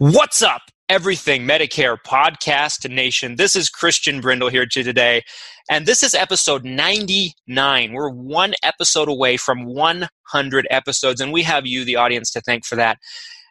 [0.00, 3.34] What's up, everything Medicare podcast nation?
[3.34, 5.24] This is Christian Brindle here to today,
[5.68, 7.92] and this is episode 99.
[7.92, 12.64] We're one episode away from 100 episodes, and we have you, the audience, to thank
[12.64, 12.98] for that.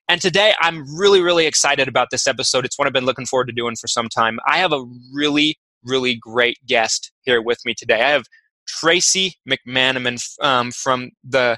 [0.08, 2.64] And today, I'm really, really excited about this episode.
[2.64, 4.40] It's one I've been looking forward to doing for some time.
[4.48, 8.02] I have a really, really great guest here with me today.
[8.02, 8.24] I have
[8.66, 11.58] Tracy McManamon um, from the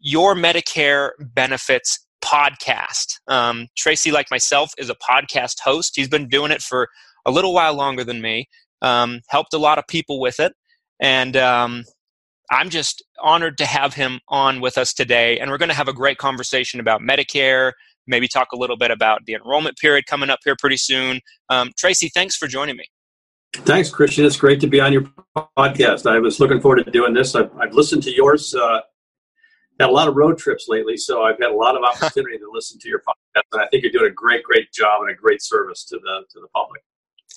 [0.00, 1.98] Your Medicare Benefits
[2.32, 3.18] podcast.
[3.28, 5.92] Um, Tracy, like myself, is a podcast host.
[5.96, 6.88] He's been doing it for
[7.26, 8.48] a little while longer than me,
[8.80, 10.52] um, helped a lot of people with it.
[11.00, 11.84] And um,
[12.50, 15.38] I'm just honored to have him on with us today.
[15.38, 17.72] And we're going to have a great conversation about Medicare,
[18.06, 21.20] maybe talk a little bit about the enrollment period coming up here pretty soon.
[21.48, 22.84] Um, Tracy, thanks for joining me.
[23.54, 24.24] Thanks, Christian.
[24.24, 25.02] It's great to be on your
[25.58, 26.10] podcast.
[26.10, 27.34] I was looking forward to doing this.
[27.34, 28.54] I've, I've listened to yours.
[28.54, 28.80] Uh,
[29.82, 32.50] had a lot of road trips lately, so I've had a lot of opportunity to
[32.52, 35.14] listen to your podcast, and I think you're doing a great, great job and a
[35.14, 36.82] great service to the to the public.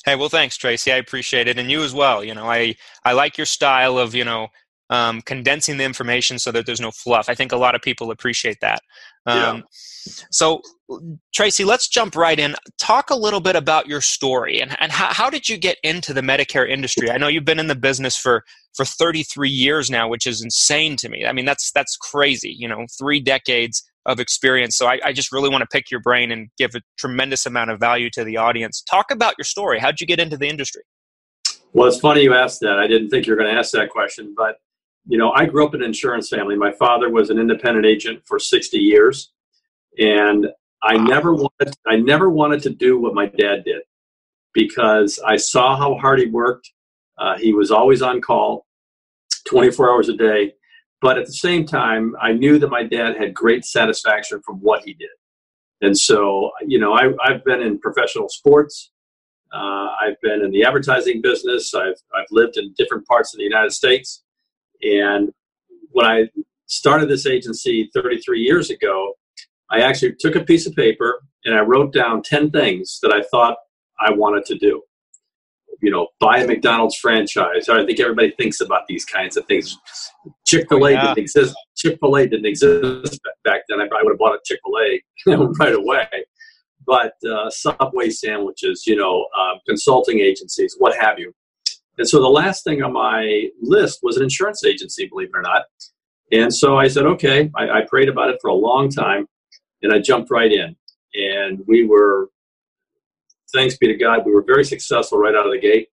[0.05, 0.91] Hey, well, thanks, Tracy.
[0.91, 2.23] I appreciate it, and you as well.
[2.23, 4.49] You know, I I like your style of you know
[4.89, 7.29] um, condensing the information so that there's no fluff.
[7.29, 8.81] I think a lot of people appreciate that.
[9.25, 9.61] Um, yeah.
[10.31, 10.61] So,
[11.33, 12.55] Tracy, let's jump right in.
[12.77, 16.13] Talk a little bit about your story and, and how, how did you get into
[16.13, 17.09] the Medicare industry?
[17.09, 18.43] I know you've been in the business for,
[18.75, 21.25] for 33 years now, which is insane to me.
[21.25, 24.77] I mean, that's, that's crazy, you know, three decades of experience.
[24.77, 27.71] So I, I just really want to pick your brain and give a tremendous amount
[27.71, 28.83] of value to the audience.
[28.83, 29.79] Talk about your story.
[29.79, 30.83] How'd you get into the industry?
[31.73, 32.77] Well, it's funny you asked that.
[32.77, 34.59] I didn't think you were going to ask that question, but
[35.07, 36.55] you know, I grew up in an insurance family.
[36.55, 39.31] My father was an independent agent for 60 years,
[39.99, 40.47] and
[40.83, 43.81] I never wanted I never wanted to do what my dad did
[44.53, 46.71] because I saw how hard he worked.
[47.17, 48.65] Uh, he was always on call,
[49.47, 50.53] 24 hours a day.
[51.01, 54.83] But at the same time, I knew that my dad had great satisfaction from what
[54.83, 55.09] he did.
[55.81, 58.91] And so, you know, I, I've been in professional sports.
[59.53, 61.73] Uh, I've been in the advertising business.
[61.75, 64.23] I've, I've lived in different parts of the United States.
[64.81, 65.31] And
[65.91, 66.29] when I
[66.67, 69.13] started this agency 33 years ago,
[69.71, 73.23] I actually took a piece of paper and I wrote down 10 things that I
[73.31, 73.57] thought
[73.99, 74.81] I wanted to do.
[75.81, 77.69] You know, buy a McDonald's franchise.
[77.69, 79.77] I think everybody thinks about these kinds of things.
[80.45, 81.01] Chick fil A oh, yeah.
[81.01, 81.55] didn't exist.
[81.75, 83.81] Chick fil A didn't exist back then.
[83.81, 84.59] I probably would have bought a Chick
[85.25, 86.07] fil A right away.
[86.87, 91.33] But uh, Subway sandwiches, you know, uh, consulting agencies, what have you.
[91.97, 95.41] And so the last thing on my list was an insurance agency, believe it or
[95.41, 95.63] not.
[96.31, 99.27] And so I said, okay, I, I prayed about it for a long time
[99.81, 100.75] and I jumped right in.
[101.13, 102.29] And we were,
[103.53, 105.89] thanks be to God, we were very successful right out of the gate.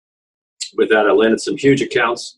[0.77, 2.37] With that, I landed some huge accounts.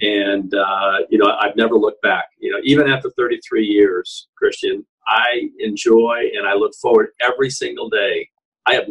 [0.00, 2.26] And, uh, you know, I've never looked back.
[2.38, 7.88] You know, even after 33 years, Christian, I enjoy and I look forward every single
[7.88, 8.28] day.
[8.66, 8.84] I have,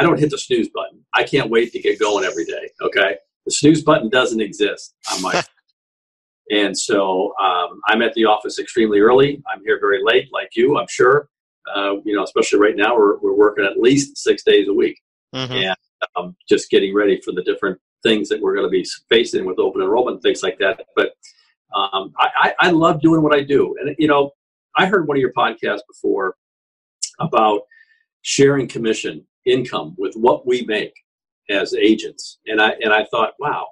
[0.00, 1.04] I don't hit the snooze button.
[1.14, 2.70] I can't wait to get going every day.
[2.80, 5.42] Okay, the snooze button doesn't exist on my.
[6.50, 9.42] and so um, I'm at the office extremely early.
[9.52, 11.28] I'm here very late, like you, I'm sure.
[11.74, 14.98] Uh, you know, especially right now, we're we're working at least six days a week,
[15.34, 15.52] mm-hmm.
[15.52, 15.76] and
[16.16, 19.58] um, just getting ready for the different things that we're going to be facing with
[19.58, 20.80] open enrollment and things like that.
[20.96, 21.10] But
[21.76, 24.30] um, I, I love doing what I do, and you know,
[24.76, 26.36] I heard one of your podcasts before
[27.20, 27.60] about
[28.22, 30.94] sharing commission income with what we make
[31.48, 32.38] as agents.
[32.46, 33.68] And I and I thought, wow,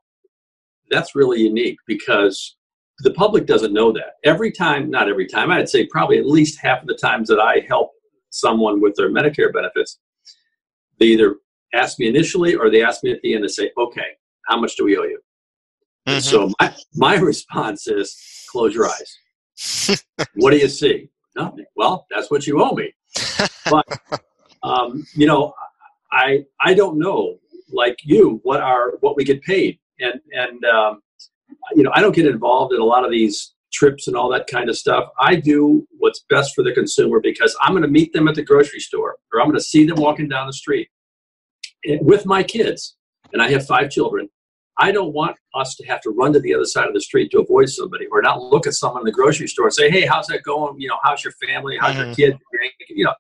[0.91, 2.56] that's really unique because
[3.00, 4.15] the public doesn't know that.
[4.25, 7.41] Every time, not every time, I'd say probably at least half of the times that
[7.41, 7.93] I help
[8.31, 9.99] someone with their Medicare benefits,
[10.99, 11.37] they either
[11.75, 14.17] ask me initially or they ask me at the end to say, okay,
[14.47, 15.20] how much do we owe you?
[16.09, 16.20] Mm-hmm.
[16.20, 18.17] So my, my response is,
[18.50, 20.03] close your eyes.
[20.35, 21.09] what do you see?
[21.37, 21.67] Nothing.
[21.76, 22.93] Well, that's what you owe me.
[23.70, 23.85] But
[24.69, 25.55] um, you know,
[26.12, 27.38] I I don't know
[27.70, 31.00] like you what are what we get paid, and and um,
[31.75, 34.47] you know I don't get involved in a lot of these trips and all that
[34.47, 35.09] kind of stuff.
[35.19, 38.43] I do what's best for the consumer because I'm going to meet them at the
[38.43, 40.88] grocery store or I'm going to see them walking down the street
[42.00, 42.97] with my kids,
[43.32, 44.29] and I have five children.
[44.81, 47.32] I don't want us to have to run to the other side of the street
[47.32, 50.06] to avoid somebody, or not look at someone in the grocery store and say, "Hey,
[50.06, 50.81] how's that going?
[50.81, 51.76] You know, how's your family?
[51.81, 52.06] How's mm-hmm.
[52.06, 52.38] your kid?"
[52.88, 53.15] You know,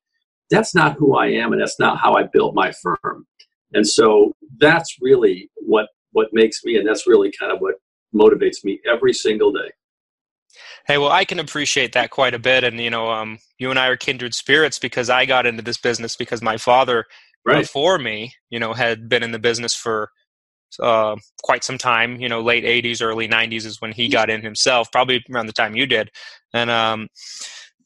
[0.50, 3.26] that's not who I am, and that's not how I built my firm.
[3.72, 7.74] And so that's really what what makes me, and that's really kind of what
[8.14, 9.70] motivates me every single day.
[10.86, 13.78] Hey, well, I can appreciate that quite a bit, and you know, um, you and
[13.78, 17.04] I are kindred spirits because I got into this business because my father
[17.44, 17.60] right.
[17.60, 20.10] before me, you know, had been in the business for
[20.80, 22.20] uh, quite some time.
[22.20, 24.12] You know, late '80s, early '90s is when he mm-hmm.
[24.12, 26.10] got in himself, probably around the time you did,
[26.54, 27.08] and um,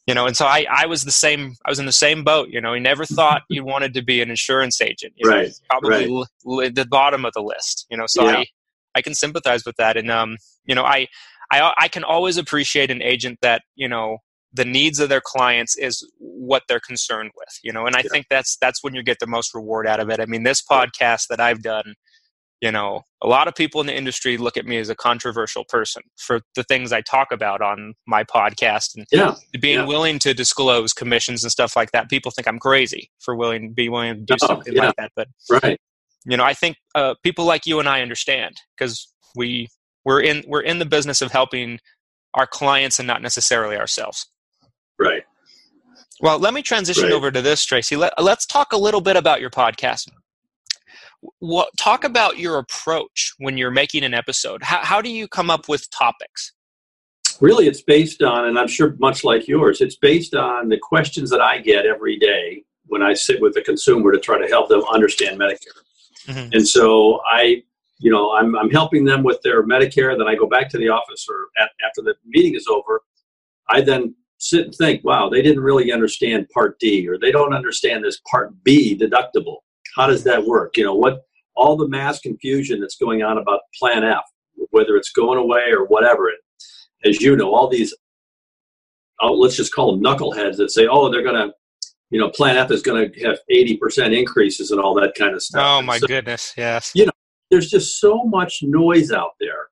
[0.06, 1.54] you know, and so I, I was the same.
[1.64, 2.49] I was in the same boat.
[2.50, 5.12] You know, he never thought you wanted to be an insurance agent.
[5.16, 5.46] You right.
[5.46, 6.64] Know, probably right.
[6.66, 7.87] L- the bottom of the list.
[7.90, 8.38] You know, so yeah.
[8.38, 8.46] I,
[8.96, 11.06] I can sympathize with that, and um, you know, I,
[11.52, 14.19] I, I can always appreciate an agent that you know
[14.52, 17.58] the needs of their clients is what they're concerned with.
[17.62, 18.10] You know, and I yeah.
[18.10, 20.19] think that's that's when you get the most reward out of it.
[20.19, 21.94] I mean, this podcast that I've done
[22.62, 25.64] you know a lot of people in the industry look at me as a controversial
[25.69, 29.85] person for the things i talk about on my podcast and yeah, being yeah.
[29.85, 33.75] willing to disclose commissions and stuff like that people think i'm crazy for willing to
[33.75, 34.87] be willing to do oh, something yeah.
[34.87, 35.79] like that but right
[36.25, 39.69] you know i think uh, people like you and i understand because we
[40.05, 41.79] we're in we're in the business of helping
[42.35, 44.31] our clients and not necessarily ourselves
[44.99, 45.25] right
[46.20, 47.12] well let me transition right.
[47.12, 50.09] over to this tracy Let, let's talk a little bit about your podcast
[51.39, 54.63] what talk about your approach when you're making an episode.
[54.63, 56.53] How, how do you come up with topics?
[57.41, 61.29] Really it's based on and i'm sure much like yours it's based on the questions
[61.31, 64.69] that i get every day when i sit with the consumer to try to help
[64.69, 65.79] them understand medicare.
[66.27, 66.51] Mm-hmm.
[66.53, 67.63] and so i
[67.99, 70.89] you know I'm, I'm helping them with their medicare then i go back to the
[70.89, 73.03] office or at, after the meeting is over
[73.69, 77.55] i then sit and think wow they didn't really understand part d or they don't
[77.55, 79.59] understand this part b deductible
[79.94, 80.77] how does that work?
[80.77, 81.23] You know, what
[81.55, 84.25] all the mass confusion that's going on about Plan F,
[84.71, 86.29] whether it's going away or whatever.
[86.29, 86.39] And
[87.05, 87.94] as you know, all these,
[89.21, 91.53] oh, let's just call them knuckleheads that say, oh, they're going to,
[92.11, 95.43] you know, Plan F is going to have 80% increases and all that kind of
[95.43, 95.62] stuff.
[95.65, 96.55] Oh, my so, goodness.
[96.56, 96.93] Yes.
[96.95, 97.12] You know,
[97.50, 99.69] there's just so much noise out there.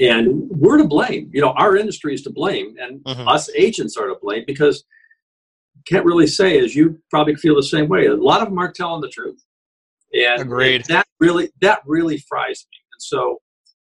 [0.00, 1.30] And we're to blame.
[1.32, 3.28] You know, our industry is to blame, and mm-hmm.
[3.28, 4.84] us agents are to blame because
[5.86, 8.06] can't really say, as you probably feel the same way.
[8.06, 9.44] A lot of them aren't telling the truth,
[10.12, 10.84] and, Agreed.
[10.88, 12.78] that really that really fries me.
[12.92, 13.38] And so,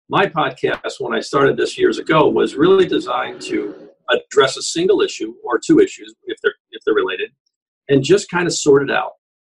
[0.09, 5.01] my podcast, when I started this years ago, was really designed to address a single
[5.01, 7.31] issue or two issues if they're if they're related,
[7.89, 9.13] and just kind of sort it out.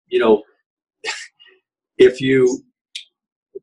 [0.07, 0.43] You know,
[1.99, 2.65] if you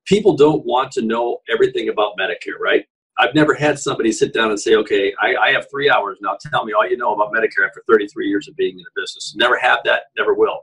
[0.06, 2.86] people don't want to know everything about Medicare, right?
[3.20, 6.38] I've never had somebody sit down and say, okay, I, I, have three hours now.
[6.50, 9.34] Tell me all you know about Medicare after 33 years of being in the business.
[9.36, 10.62] Never have that, never will.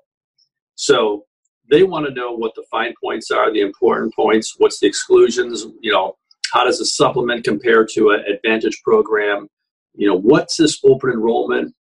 [0.75, 1.27] So
[1.71, 5.67] they want to know what the fine points are, the important points, what's the exclusions,
[5.81, 6.17] you know,
[6.53, 9.49] how does a supplement compare to an advantage program?
[9.95, 11.75] You know, what's this open enrollment?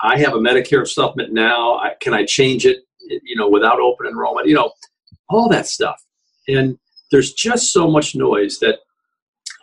[0.00, 1.74] I have a Medicare supplement now.
[1.76, 4.48] I, can I change it, you know, without open enrollment?
[4.48, 4.72] You know,
[5.28, 6.00] all that stuff.
[6.48, 6.78] And
[7.10, 8.78] there's just so much noise that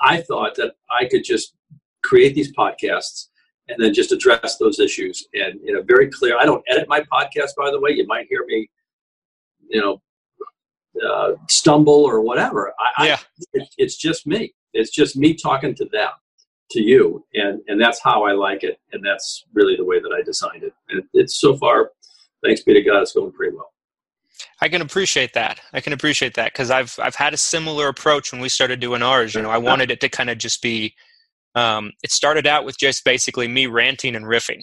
[0.02, 1.56] I thought that I could just
[2.04, 3.28] create these podcasts
[3.68, 6.38] and then just address those issues and in a very clear.
[6.38, 7.92] I don't edit my podcast, by the way.
[7.92, 8.70] You might hear me,
[9.70, 10.02] you know,
[11.08, 12.74] uh, stumble or whatever.
[12.98, 13.16] I, yeah.
[13.16, 13.20] I,
[13.54, 14.54] it, it's just me.
[14.74, 16.10] It's just me talking to them,
[16.72, 20.14] to you, and and that's how I like it, and that's really the way that
[20.18, 20.74] I designed it.
[20.90, 21.92] And it's so far,
[22.44, 23.72] thanks be to God, it's going pretty well.
[24.62, 25.60] I can appreciate that.
[25.74, 29.02] I can appreciate that because I've I've had a similar approach when we started doing
[29.02, 29.36] ours.
[29.36, 30.96] You know, I wanted it to kind of just be.
[31.54, 34.62] Um, it started out with just basically me ranting and riffing,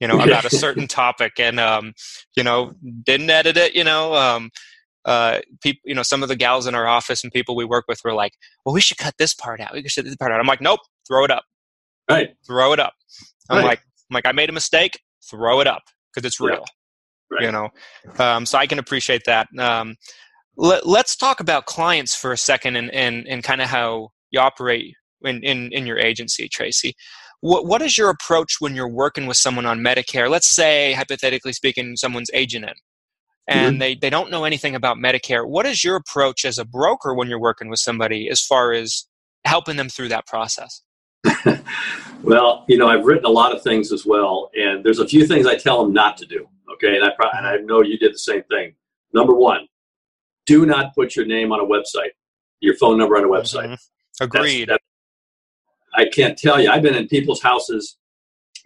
[0.00, 1.92] you know, about a certain topic, and um,
[2.36, 2.72] you know,
[3.04, 3.74] didn't edit it.
[3.74, 4.50] You know, um,
[5.04, 7.84] uh, people, you know, some of the gals in our office and people we work
[7.88, 8.32] with were like,
[8.64, 9.72] "Well, we should cut this part out.
[9.72, 11.44] We should cut this part out." I'm like, "Nope, throw it up.
[12.10, 12.94] Right, throw it up."
[13.48, 13.64] I'm right.
[13.64, 13.80] like,
[14.10, 15.00] "I'm like, I made a mistake.
[15.30, 15.82] Throw it up
[16.12, 16.64] because it's real."
[17.30, 17.42] Right.
[17.42, 17.68] You know,
[18.18, 19.48] um, so I can appreciate that.
[19.58, 19.96] Um,
[20.56, 24.40] let, us talk about clients for a second and, and, and kind of how you
[24.40, 26.94] operate in, in, in your agency, Tracy.
[27.40, 30.30] What, what is your approach when you're working with someone on Medicare?
[30.30, 32.74] Let's say, hypothetically speaking, someone's agent in
[33.48, 33.78] and mm-hmm.
[33.78, 35.46] they, they don't know anything about Medicare.
[35.46, 39.06] What is your approach as a broker when you're working with somebody as far as
[39.44, 40.82] helping them through that process?
[42.22, 45.26] well, you know, I've written a lot of things as well, and there's a few
[45.26, 46.48] things I tell them not to do.
[46.74, 48.74] Okay, and I pro- and I know you did the same thing.
[49.12, 49.66] Number one,
[50.46, 52.10] do not put your name on a website,
[52.60, 53.68] your phone number on a website.
[53.68, 54.24] Mm-hmm.
[54.24, 54.68] Agreed.
[54.68, 54.84] That's,
[55.94, 56.70] I can't tell you.
[56.70, 57.96] I've been in people's houses,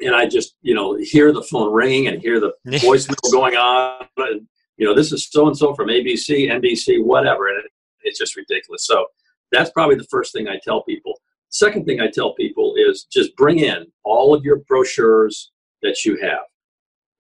[0.01, 4.07] and I just you know hear the phone ringing and hear the voicemail going on.
[4.17, 7.71] And, you know, this is so and so from ABC, NBC, whatever, and it,
[8.03, 8.87] it's just ridiculous.
[8.87, 9.07] So
[9.53, 11.21] that's probably the first thing I tell people.
[11.51, 15.51] Second thing I tell people is just bring in all of your brochures
[15.83, 16.43] that you have.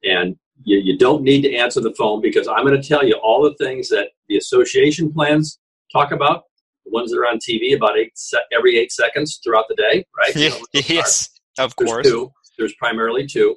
[0.04, 3.14] And you, you don't need to answer the phone because I'm going to tell you
[3.22, 5.58] all the things that the association plans
[5.92, 6.44] talk about,
[6.84, 10.04] the ones that are on TV about eight se- every eight seconds throughout the day,
[10.16, 10.34] right?
[10.88, 12.06] Yes, of There's course.
[12.06, 12.32] Two.
[12.58, 13.56] There's primarily two.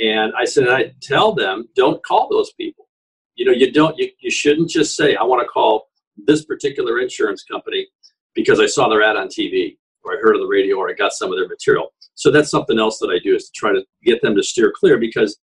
[0.00, 2.88] And I said, I tell them, don't call those people.
[3.36, 7.00] You know, you don't, you, you shouldn't just say, I want to call this particular
[7.00, 7.86] insurance company
[8.34, 10.94] because I saw their ad on TV or I heard on the radio or I
[10.94, 11.92] got some of their material.
[12.14, 14.72] So that's something else that I do is to try to get them to steer
[14.76, 15.38] clear because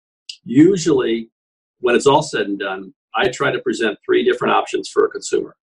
[0.43, 1.29] usually
[1.79, 5.09] when it's all said and done, I try to present three different options for a
[5.09, 5.55] consumer.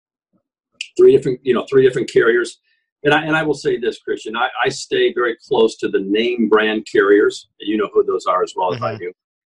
[0.96, 2.58] Three different, you know, three different carriers.
[3.04, 6.00] And I, and I will say this, Christian, I, I stay very close to the
[6.00, 7.48] name brand carriers.
[7.60, 8.98] And you know who those are as well as I Mhm.
[8.98, 9.12] do.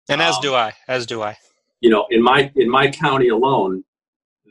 [0.09, 0.73] And as Um, do I.
[0.87, 1.37] As do I.
[1.81, 3.83] You know, in my in my county alone,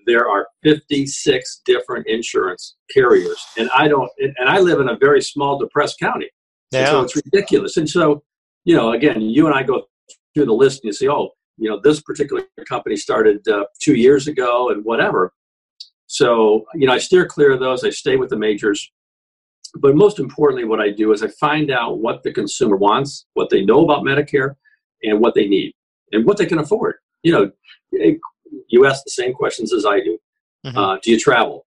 [0.07, 3.45] there are 56 different insurance carriers.
[3.59, 6.31] And I don't and I live in a very small depressed county.
[6.73, 7.77] And so it's ridiculous.
[7.77, 8.23] And so,
[8.65, 9.89] you know, again, you and I go
[10.37, 13.95] through the list and you say, oh, you know, this particular company started uh, two
[13.95, 15.33] years ago and whatever.
[16.07, 17.83] So, you know, I steer clear of those.
[17.83, 18.93] I stay with the majors.
[19.81, 23.49] But most importantly, what I do is I find out what the consumer wants, what
[23.51, 24.55] they know about Medicare,
[25.03, 25.73] and what they need,
[26.13, 26.97] and what they can afford.
[27.23, 27.51] You know,
[27.99, 28.15] eh,
[28.69, 30.19] you ask the same questions as I do.
[30.67, 30.77] Mhm.
[30.77, 31.67] Uh, do you travel?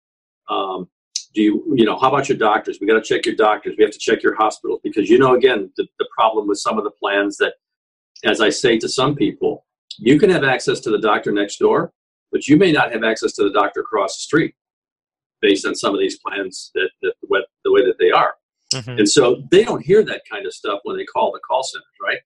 [0.49, 0.89] Um,
[1.33, 2.79] do you, you know, how about your doctors?
[2.79, 3.75] We got to check your doctors.
[3.77, 6.77] We have to check your hospitals because, you know, again, the, the problem with some
[6.77, 7.53] of the plans that,
[8.23, 9.65] as I say to some people,
[9.97, 11.91] you can have access to the doctor next door,
[12.31, 14.55] but you may not have access to the doctor across the street
[15.41, 18.35] based on some of these plans that, that the, way, the way that they are.
[18.73, 18.99] Mhm.
[18.99, 21.85] And so they don't hear that kind of stuff when they call the call centers,
[22.01, 22.19] right?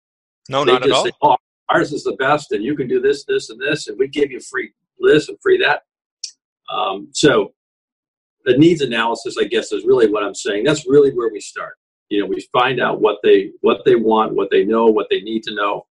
[0.48, 1.06] No, they not at all.
[1.06, 1.38] say, oh,
[1.70, 4.32] ours is the best, and you can do this, this, and this, and we give
[4.32, 5.84] you free this and free that.
[6.74, 7.54] Um, so
[8.46, 10.64] the needs analysis, I guess, is really what I'm saying.
[10.64, 11.76] That's really where we start.
[12.10, 15.22] You know, we find out what they what they want, what they know, what they
[15.22, 15.86] need to know,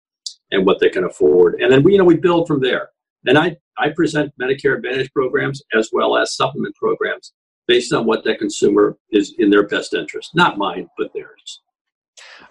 [0.51, 2.91] and what they can afford, and then we you know we build from there.
[3.27, 7.33] And I I present Medicare Advantage programs as well as supplement programs
[7.67, 11.61] based on what that consumer is in their best interest, not mine, but theirs.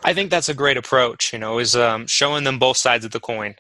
[0.04, 1.34] I think that's a great approach.
[1.34, 3.56] You know, is um, showing them both sides of the coin.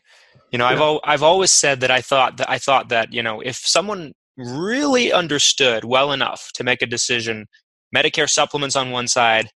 [0.52, 3.22] You know, I've al- I've always said that I thought that I thought that you
[3.22, 7.48] know if someone really understood well enough to make a decision,
[7.94, 9.50] Medicare supplements on one side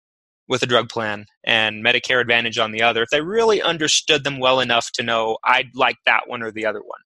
[0.50, 4.40] with a drug plan and Medicare Advantage on the other, if they really understood them
[4.40, 7.00] well enough to know I'd like that one or the other one,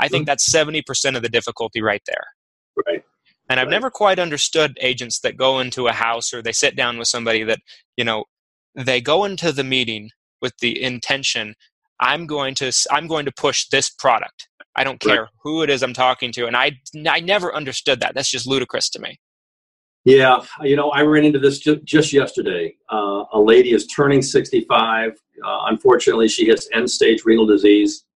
[0.00, 0.26] I think Mhm.
[0.26, 2.26] that's seventy percent of the difficulty right there.
[2.86, 3.04] Right.
[3.50, 3.72] And I've Right.
[3.72, 7.44] never quite understood agents that go into a house or they sit down with somebody
[7.44, 7.60] that,
[7.96, 8.24] you know,
[8.76, 10.10] they go into the meeting
[10.42, 11.54] with the intention,
[12.00, 14.48] I'm going to I'm going to push this product.
[14.76, 15.20] I don't Right.
[15.20, 16.46] care who it is I'm talking to.
[16.46, 16.72] And I
[17.08, 18.14] I never understood that.
[18.14, 19.18] That's just ludicrous to me.
[20.08, 22.74] Yeah, you know, I ran into this ju- just yesterday.
[22.90, 25.10] Uh, a lady is turning 65.
[25.10, 28.06] Uh, unfortunately, she has end stage renal disease.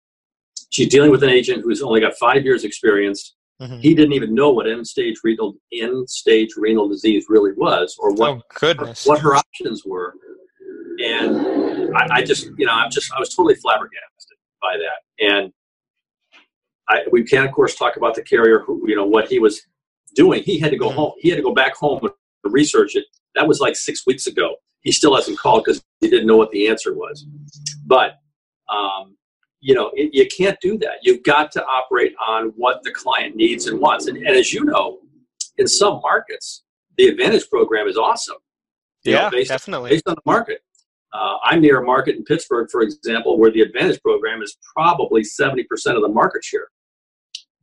[0.70, 3.34] She's dealing with an agent who's only got five years experience.
[3.80, 8.14] He didn't even know what end stage renal end stage renal disease really was, or
[8.14, 9.06] what oh goodness.
[9.06, 10.14] what her options were.
[11.04, 15.24] And I, I just, you know, I'm just, I was totally flabbergasted by that.
[15.24, 15.52] And
[16.88, 19.60] I, we can, of course, talk about the carrier who, you know, what he was
[20.14, 20.42] doing.
[20.42, 20.94] He had to go Mhm.
[20.94, 21.12] home.
[21.18, 22.12] He had to go back home and
[22.52, 23.04] research it.
[23.34, 24.56] That was like six weeks ago.
[24.82, 27.24] He still hasn't called because he didn't know what the answer was.
[27.86, 28.16] But,
[28.68, 29.16] um,
[29.60, 30.96] you know, it, you can't do that.
[31.02, 34.06] You've got to operate on what the client needs and wants.
[34.08, 34.98] And, and as you know,
[35.58, 36.64] in some markets,
[36.98, 38.36] the Advantage program is awesome.
[39.04, 39.90] you know, yeah, based on- definitely.
[39.90, 40.62] based on the market.
[41.12, 45.22] Uh, I'm near a market in Pittsburgh, for example, where the Advantage program is probably
[45.22, 45.64] 70%
[45.96, 46.68] of the market share.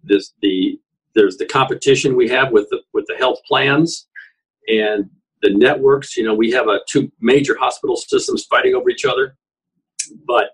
[0.03, 0.79] There's the
[1.15, 4.07] there's the competition we have with the with the health plans
[4.67, 5.09] and
[5.41, 6.15] the networks.
[6.17, 9.35] You know, we have a two major hospital systems fighting over each other,
[10.25, 10.51] but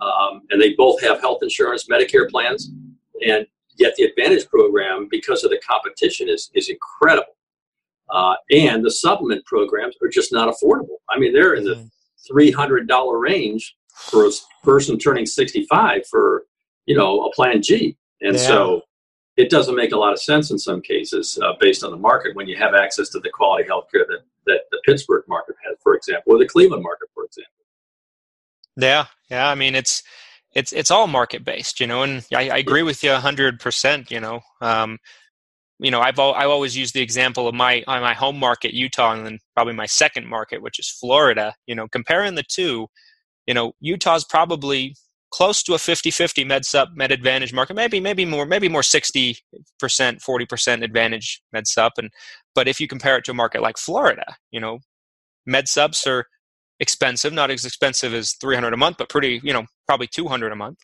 [0.00, 2.70] um, and they both have health insurance, Medicare plans,
[3.26, 3.46] and
[3.78, 7.32] yet the Advantage program, because of the competition, is is incredible.
[8.10, 10.98] Uh, and the supplement programs are just not affordable.
[11.10, 11.90] I mean, they're in the Mhm.
[12.28, 14.30] three hundred dollar range for a
[14.62, 16.46] person turning sixty five for
[16.84, 18.46] you know a Plan G, and Yeah.
[18.46, 18.82] so
[19.36, 22.34] it doesn't make a lot of sense in some cases uh, based on the market
[22.34, 25.94] when you have access to the quality healthcare that that the Pittsburgh market has, for
[25.94, 27.52] example, or the Cleveland market, for example.
[28.76, 29.48] Yeah, yeah.
[29.48, 30.02] I mean, it's
[30.54, 34.10] it's it's all market based, you know, and I, I agree with you hundred percent.
[34.10, 34.98] You know, um,
[35.78, 39.12] you know, I've al- I always use the example of my my home market, Utah,
[39.12, 41.54] and then probably my second market, which is Florida.
[41.66, 42.86] You know, comparing the two,
[43.46, 44.96] you know, Utah's probably
[45.36, 47.76] close to a 50-50 med sup med advantage market.
[47.76, 49.34] Maybe maybe more maybe more 60%
[49.82, 51.92] 40% advantage med sup.
[51.98, 52.10] And
[52.54, 54.78] but if you compare it to a market like florida you know
[55.44, 56.24] med sups are
[56.80, 60.56] expensive not as expensive as 300 a month but pretty you know probably 200 a
[60.56, 60.78] month.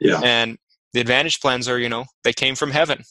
[0.00, 0.20] Yeah.
[0.22, 0.58] And
[0.92, 3.02] the advantage plans are you know they came from heaven.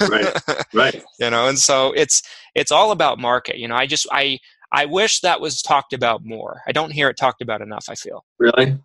[0.00, 0.32] Right
[0.74, 1.04] right.
[1.20, 2.22] You know and so it's
[2.54, 3.58] it's all about market.
[3.58, 4.38] You know i just i
[4.72, 6.62] i wish that was talked about more.
[6.66, 8.24] I don't hear it talked about enough i feel.
[8.38, 8.78] Really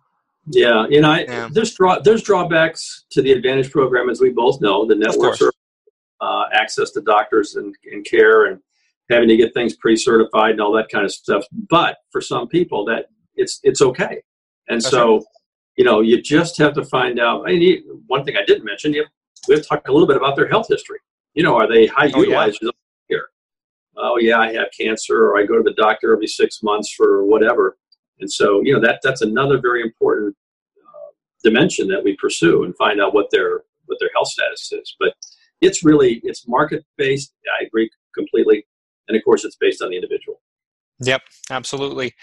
[0.46, 1.48] yeah you know I, Yeah.
[1.50, 4.84] there's draw there's drawbacks to the advantage program as we both know.
[4.86, 5.52] The networks are
[6.20, 8.60] uh, access to doctors and, and care and
[9.10, 11.44] having to get things pre-certified and all that kind of stuff.
[11.70, 14.22] But for some people that it's it's okay.
[14.68, 15.24] And That's so
[15.76, 17.48] you know you just have to find out.
[17.48, 19.04] I need, one thing i didn't mention you
[19.48, 20.98] we have talked a little bit about their health history.
[21.34, 22.36] You know are they high Oh, yeah.
[22.46, 22.74] utilizers of
[23.10, 23.26] care
[23.96, 27.24] oh yeah i have cancer or i go to the doctor every six months for
[27.26, 27.76] whatever
[28.20, 30.34] and so you know that that's another very important
[30.78, 31.10] uh,
[31.42, 35.14] dimension that we pursue and find out what their what their health status is but
[35.60, 38.66] it's really it's market based i agree completely
[39.08, 40.40] and of course it's based on the individual
[41.00, 42.14] yep absolutely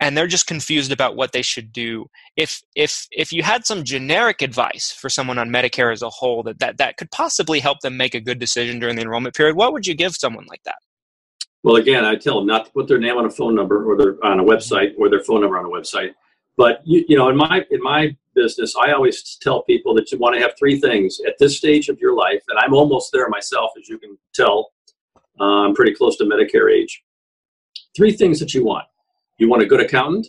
[0.00, 2.06] and they're just confused about what they should do.
[2.36, 6.42] If if if you had some generic advice for someone on Medicare as a whole
[6.44, 9.56] that, that that could possibly help them make a good decision during the enrollment period,
[9.56, 10.76] what would you give someone like that?
[11.62, 13.96] Well, again, I tell them not to put their name on a phone number or
[13.96, 16.12] their on a website or their phone number on a website.
[16.60, 20.18] But you, you know, in my in my business, I always tell people that you
[20.18, 23.26] want to have three things at this stage of your life, and I'm almost there
[23.30, 24.70] myself, as you can tell.
[25.40, 27.02] Uh, I'm pretty close to Medicare age.
[27.96, 28.84] Three things that you want:
[29.38, 30.26] you want a good accountant,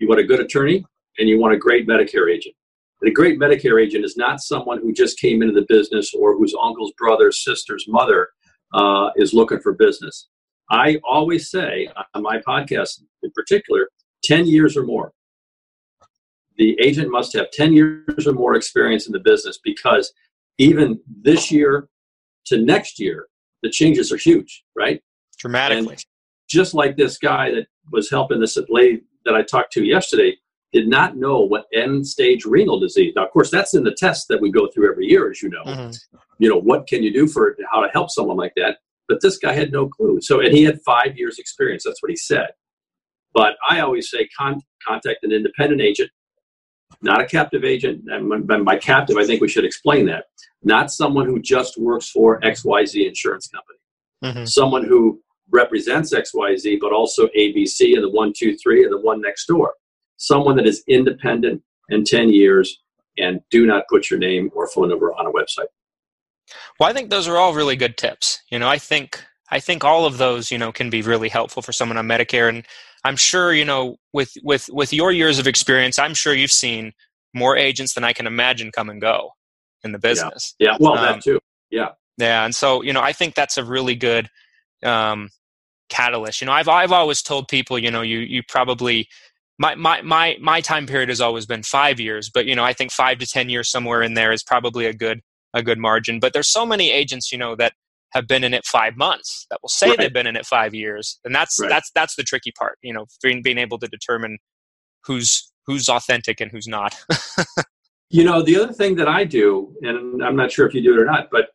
[0.00, 0.84] you want a good attorney,
[1.20, 2.56] and you want a great Medicare agent.
[3.00, 6.36] And a great Medicare agent is not someone who just came into the business or
[6.36, 8.30] whose uncle's brother, sister's mother
[8.74, 10.30] uh, is looking for business.
[10.68, 13.88] I always say on my podcast in particular,
[14.24, 15.12] 10 years or more.
[16.56, 20.12] The agent must have 10 years or more experience in the business because
[20.58, 21.88] even this year
[22.46, 23.28] to next year,
[23.62, 25.02] the changes are huge, right?
[25.38, 25.98] Dramatically.
[26.48, 30.36] Just like this guy that was helping this lady that I talked to yesterday
[30.72, 33.12] did not know what end stage renal disease.
[33.16, 35.48] Now, of course, that's in the test that we go through every year, as you
[35.48, 35.64] know.
[35.64, 35.98] Mhm.
[36.38, 38.78] You know, what can you do for how to help someone like that?
[39.08, 40.20] But this guy had no clue.
[40.20, 41.82] So, and he had five years experience.
[41.84, 42.50] That's what he said.
[43.34, 46.10] But I always say con- contact an independent agent,
[47.02, 48.04] not a captive agent.
[48.08, 50.26] And by- captive, I think we should explain that.
[50.62, 53.78] Not someone who just works for XYZ insurance company.
[54.24, 54.48] Mhm.
[54.48, 59.20] Someone who represents XYZ, but also ABC and the one, two, three, and the one
[59.20, 59.74] next door.
[60.16, 62.82] Someone that is independent and 10 years,
[63.18, 65.66] and do not put your name or phone number on a website.
[66.78, 68.40] Well, I think those are all really good tips.
[68.50, 71.62] You know, I think I think all of those, you know, can be really helpful
[71.62, 72.48] for someone on Medicare.
[72.48, 72.64] And
[73.04, 76.92] I'm sure, you know, with with with your years of experience, I'm sure you've seen
[77.34, 79.30] more agents than I can imagine come and go
[79.82, 80.54] in the business.
[80.58, 81.40] Yeah, well, Um, that too.
[81.70, 81.90] Yeah.
[82.18, 84.28] Yeah, and so you know, I think that's a really good,
[84.84, 85.30] um,
[85.88, 86.40] catalyst.
[86.40, 89.08] You know, I've I've always told people, you know, you you probably
[89.58, 92.72] my my my my time period has always been five years, but you know, I
[92.72, 95.20] think five to ten years somewhere in there is probably a good
[95.54, 96.20] a good margin.
[96.20, 97.72] But there's so many agents, you know, that
[98.12, 99.98] have been in it five months that will say right.
[99.98, 101.68] they've been in it five years, and that's right.
[101.68, 102.78] that's that's the tricky part.
[102.82, 104.38] You know, being being able to determine
[105.04, 106.94] who's who's authentic and who's not.
[108.10, 110.94] you know, the other thing that I do, and I'm not sure if you do
[110.94, 111.48] it or not, but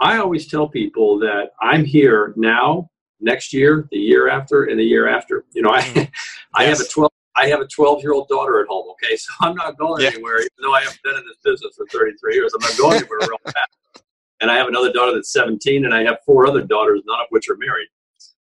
[0.00, 2.88] I always tell people that I'm here now,
[3.20, 5.44] next year, the year after, and the year after.
[5.52, 6.10] You know, I mm-hmm.
[6.54, 6.78] I yes.
[6.78, 8.90] have a 12 I have a 12 year old daughter at home.
[8.92, 10.10] Okay, so I'm not going yeah.
[10.10, 12.52] anywhere, even though I haven't been in this business for 33 years.
[12.54, 13.76] I'm not going anywhere real fast.
[14.40, 17.26] And I have another daughter that's 17, and I have four other daughters, none of
[17.30, 17.88] which are married.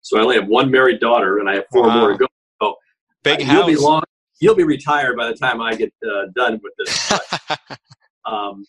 [0.01, 1.99] So I only have one married daughter, and I have four wow.
[1.99, 2.27] more to go.
[2.61, 2.75] So
[3.23, 3.55] big uh, house.
[3.55, 4.03] You'll be long.
[4.39, 7.09] You'll be retired by the time I get uh, done with this.
[7.09, 7.79] But,
[8.25, 8.65] um,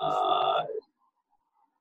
[0.00, 0.62] uh,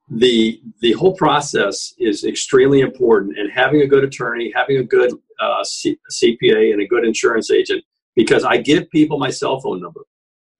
[0.10, 5.12] the the whole process is extremely important and having a good attorney having a good
[5.39, 7.84] uh, C- cpa and a good insurance agent
[8.15, 10.01] because i give people my cell phone number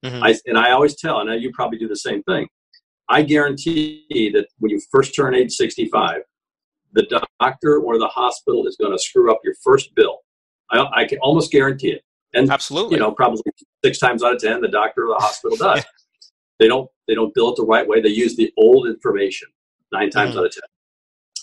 [0.04, 0.22] mm-hmm.
[0.22, 2.48] I, and i always tell and you probably do the same thing
[3.08, 6.22] i guarantee that when you first turn age 65
[6.92, 10.20] the doctor or the hospital is going to screw up your first bill
[10.70, 12.02] I, I, can almost guarantee it
[12.34, 13.42] and absolutely you know probably
[13.84, 15.84] six times out of ten the doctor or the hospital does yeah.
[16.58, 18.00] they don't they don't bill it the right way.
[18.00, 19.48] They use the old information
[19.92, 20.40] nine times mm-hmm.
[20.40, 20.62] out of ten.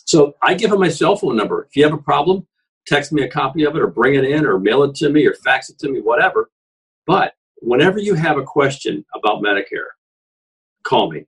[0.06, 1.66] So I give them my cell phone number.
[1.70, 2.46] If you have a problem,
[2.88, 5.26] text me a copy of it or bring it in or mail it to me
[5.26, 6.50] or fax it to me, whatever.
[7.08, 9.92] But whenever you have a question about Medicare,
[10.84, 11.26] call me.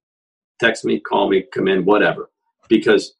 [0.59, 2.29] Text me, call me, come in, whatever.
[2.69, 3.15] Because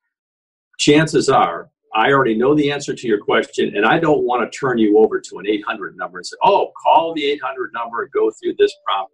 [0.78, 4.58] chances are I already know the answer to your question, and I don't want to
[4.58, 8.12] turn you over to an 800 number and say, oh, call the 800 number and
[8.12, 9.14] go through this prompt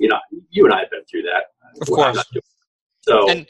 [0.00, 0.18] you know,
[0.50, 1.52] you and I have been through that.
[1.80, 2.24] Of course.
[3.02, 3.46] So and,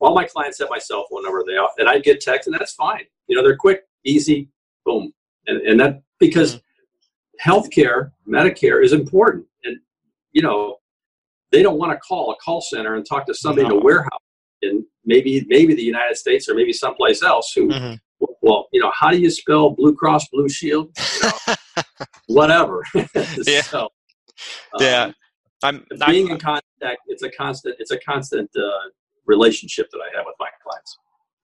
[0.00, 1.42] all my clients have my cell phone number.
[1.44, 3.02] They and I get text, and that's fine.
[3.26, 4.48] You know, they're quick, easy,
[4.84, 5.12] boom,
[5.46, 7.50] and and that because mm-hmm.
[7.50, 9.78] healthcare, Medicare is important, and
[10.32, 10.76] you know,
[11.56, 13.76] they don't want to call a call center and talk to somebody no.
[13.76, 14.20] in a warehouse
[14.60, 17.68] in maybe maybe the United States or maybe someplace else who.
[17.68, 17.94] Mm-hmm.
[18.42, 20.90] Well, you know, how do you spell Blue Cross Blue Shield?
[20.96, 21.54] You know,
[22.26, 22.82] whatever.
[22.94, 23.62] yeah.
[23.62, 25.12] So, um, yeah.
[25.62, 27.00] I'm being I'm, in contact.
[27.06, 27.76] It's a constant.
[27.78, 28.90] It's a constant uh,
[29.26, 30.98] relationship that I have with my clients.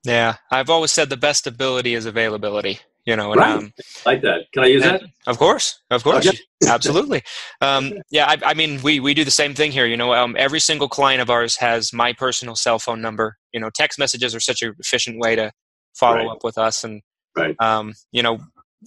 [0.05, 2.81] Yeah, I've always said the best ability is availability.
[3.05, 3.57] You know, and, right.
[3.57, 3.73] Um,
[4.07, 4.43] like that.
[4.53, 5.03] Can I use that?
[5.27, 6.39] Of course, of course, okay.
[6.69, 7.23] absolutely.
[7.61, 9.87] Um, yeah, I, I, mean, we we do the same thing here.
[9.87, 13.37] You know, um, every single client of ours has my personal cell phone number.
[13.53, 15.51] You know, text messages are such an efficient way to
[15.95, 16.29] follow right.
[16.29, 17.03] up with us, and
[17.37, 17.57] right.
[17.61, 18.39] um, you know,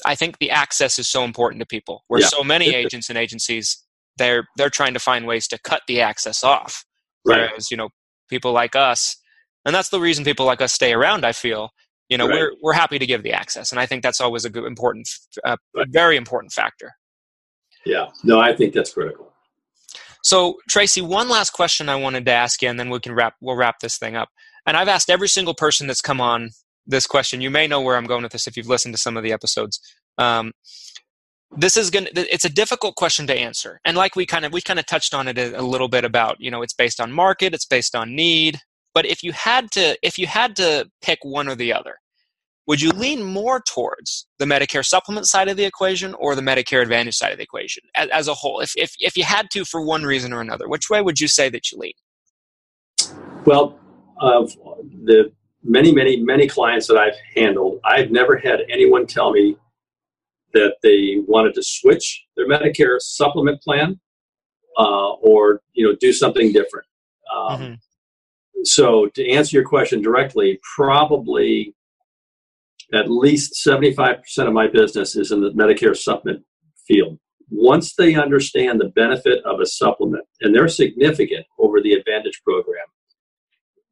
[0.05, 2.03] I think the access is so important to people.
[2.07, 2.27] Where yeah.
[2.27, 3.83] so many agents and agencies
[4.17, 6.85] they're they're trying to find ways to cut the access off.
[7.25, 7.49] Right.
[7.49, 7.89] Whereas you know
[8.29, 9.17] people like us,
[9.65, 11.25] and that's the reason people like us stay around.
[11.25, 11.71] I feel
[12.09, 12.35] you know right.
[12.35, 15.09] we're we're happy to give the access, and I think that's always a good important,
[15.43, 15.87] uh, right.
[15.89, 16.91] very important factor.
[17.85, 19.31] Yeah, no, I think that's critical.
[20.23, 23.35] So Tracy, one last question I wanted to ask you, and then we can wrap
[23.41, 24.29] we'll wrap this thing up.
[24.65, 26.49] And I've asked every single person that's come on
[26.87, 27.41] this question.
[27.41, 29.31] You may know where I'm going with this if you've listened to some of the
[29.31, 29.79] episodes.
[30.17, 30.51] Um,
[31.57, 34.51] this is going to it's a difficult question to answer and like we kind of
[34.51, 36.99] we kind of touched on it a, a, little bit about you know it's based
[36.99, 38.59] on market it's based on need
[38.95, 41.95] but if you had to if you had to pick one or the other
[42.67, 46.81] would you lean more towards the medicare supplement side of the equation or the medicare
[46.81, 49.63] advantage side of the equation as, as a whole if, if if you had to
[49.63, 51.93] for one reason or another which way would you say that you lean
[53.45, 53.77] well
[54.21, 54.51] of
[55.03, 55.31] the
[55.63, 59.55] many many many clients that i've handled i've never had anyone tell me
[60.55, 63.99] that they wanted to switch their Medicare supplement plan
[64.77, 66.87] uh, or you know do something different.
[67.35, 67.73] Um, mm-hmm.
[68.65, 71.75] So to answer your question directly, probably
[72.93, 76.43] at least 75% of my business is in the Medicare supplement
[76.87, 77.17] field.
[77.49, 82.85] Once they understand the benefit of a supplement, and they're significant over the Advantage program,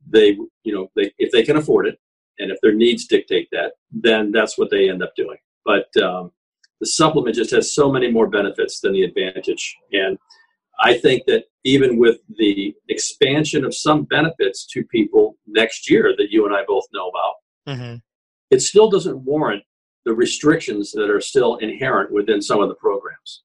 [0.07, 1.99] they, you know, they, if they can afford it,
[2.39, 5.37] and if their needs dictate that, then that's what they end up doing.
[5.65, 6.31] But um,
[6.79, 9.77] the supplement just has so many more benefits than the advantage.
[9.91, 10.17] And
[10.83, 16.27] I think that even with the expansion of some benefits to people next year that
[16.29, 17.33] you and I both know about,
[17.67, 17.95] mm-hmm.
[18.51, 19.63] it still doesn't warrant
[20.05, 23.43] the restrictions that are still inherent within some of the programs.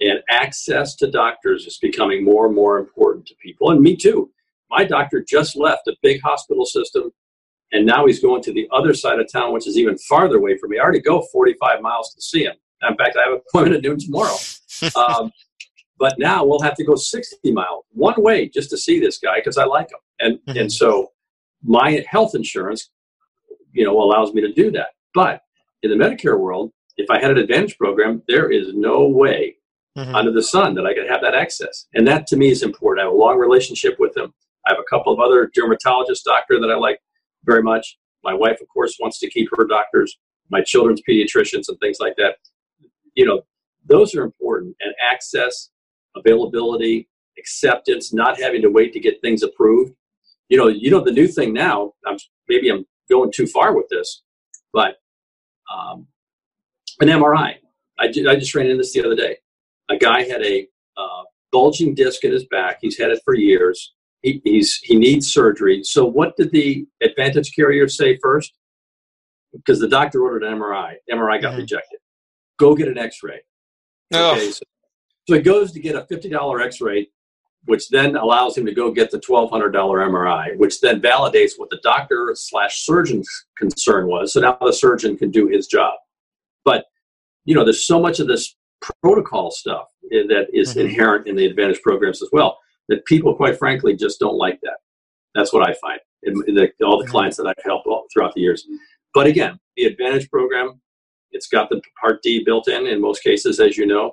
[0.00, 3.70] And access to doctors is becoming more and more important to people.
[3.70, 4.30] And me too.
[4.70, 7.12] My doctor just left a big hospital system
[7.74, 10.56] and now he's going to the other side of town, which is even farther away
[10.56, 10.78] from me.
[10.78, 12.54] I already go 45 miles to see him.
[12.88, 14.36] In fact, I have an appointment at noon tomorrow.
[14.96, 15.30] Um,
[15.98, 19.36] but now we'll have to go 60 miles one way just to see this guy
[19.36, 19.98] because I like him.
[20.20, 20.58] And, mm-hmm.
[20.58, 21.12] and so
[21.62, 22.90] my health insurance
[23.74, 24.90] you know, allows me to do that.
[25.12, 25.42] But
[25.82, 29.56] in the Medicare world, if I had an Advantage program, there is no way
[29.98, 30.14] mm-hmm.
[30.14, 31.86] under the sun that I could have that access.
[31.92, 33.02] And that to me is important.
[33.02, 34.32] I have a long relationship with them.
[34.66, 37.00] I have a couple of other dermatologist doctor that I like
[37.44, 37.98] very much.
[38.22, 40.16] My wife, of course, wants to keep her doctors,
[40.48, 42.36] my children's pediatricians and things like that.
[43.14, 43.42] You know,
[43.86, 44.76] those are important.
[44.80, 45.70] And access,
[46.16, 49.94] availability, acceptance, not having to wait to get things approved.
[50.48, 51.92] You know, you know the new thing now.
[52.06, 54.22] I'm maybe I'm going too far with this,
[54.72, 54.96] but
[55.72, 56.06] um,
[57.00, 57.56] an MRI.
[57.98, 59.36] I, I just ran into this the other day.
[59.88, 61.22] A guy had a uh,
[61.52, 62.78] bulging disc in his back.
[62.80, 63.94] He's had it for years.
[64.22, 65.82] He, he's he needs surgery.
[65.84, 68.52] So what did the Advantage carrier say first?
[69.52, 70.94] Because the doctor ordered an MRI.
[71.10, 71.60] MRI got mm-hmm.
[71.60, 71.98] rejected.
[72.58, 73.40] Go get an X-ray.
[74.12, 74.32] Oh.
[74.32, 74.62] Okay, so,
[75.26, 77.08] so he goes to get a fifty dollar X-ray,
[77.64, 81.52] which then allows him to go get the twelve hundred dollar MRI, which then validates
[81.56, 84.32] what the doctor slash surgeon's concern was.
[84.32, 85.94] So now the surgeon can do his job.
[86.64, 86.86] But
[87.44, 88.56] you know, there's so much of this
[89.02, 90.80] protocol stuff that is mm-hmm.
[90.80, 92.58] inherent in the advantage programs as well
[92.88, 94.76] that people, quite frankly, just don't like that.
[95.34, 97.10] That's what I find in, the, all the mm-hmm.
[97.10, 98.66] clients that I've helped all, throughout the years.
[99.14, 100.80] But again, the advantage program,
[101.32, 104.12] it's got the Part D built in in most cases, as you know.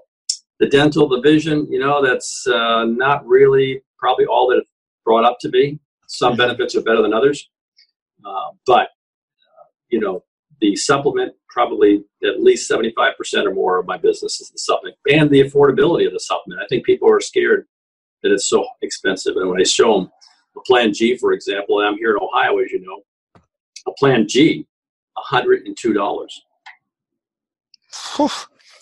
[0.61, 4.69] The dental, the vision, you know, that's uh, not really probably all that it's
[5.03, 5.79] brought up to be.
[6.07, 6.37] Some mm-hmm.
[6.37, 7.49] benefits are better than others.
[8.23, 10.23] Uh, but, uh, you know,
[10.59, 12.93] the supplement probably at least 75%
[13.45, 16.61] or more of my business is the supplement and the affordability of the supplement.
[16.61, 17.65] I think people are scared
[18.21, 19.37] that it's so expensive.
[19.37, 20.11] And when I show them
[20.55, 23.01] a Plan G, for example, and I'm here in Ohio, as you know,
[23.87, 24.67] a Plan G,
[25.17, 26.27] $102.
[28.15, 28.29] Whew.